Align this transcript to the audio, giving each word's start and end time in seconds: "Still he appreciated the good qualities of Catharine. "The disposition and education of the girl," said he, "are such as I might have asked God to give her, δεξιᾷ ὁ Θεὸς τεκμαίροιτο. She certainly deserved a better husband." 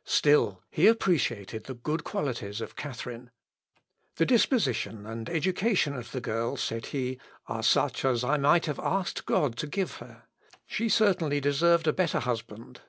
"Still 0.22 0.62
he 0.70 0.86
appreciated 0.86 1.64
the 1.64 1.74
good 1.74 2.04
qualities 2.04 2.62
of 2.62 2.74
Catharine. 2.74 3.30
"The 4.16 4.24
disposition 4.24 5.04
and 5.04 5.28
education 5.28 5.94
of 5.94 6.10
the 6.10 6.22
girl," 6.22 6.56
said 6.56 6.86
he, 6.86 7.20
"are 7.48 7.62
such 7.62 8.02
as 8.02 8.24
I 8.24 8.38
might 8.38 8.64
have 8.64 8.80
asked 8.80 9.26
God 9.26 9.58
to 9.58 9.66
give 9.66 9.96
her, 9.96 10.06
δεξιᾷ 10.06 10.16
ὁ 10.16 10.16
Θεὸς 10.16 10.46
τεκμαίροιτο. 10.46 10.60
She 10.68 10.88
certainly 10.88 11.40
deserved 11.40 11.86
a 11.86 11.92
better 11.92 12.20
husband." 12.20 12.80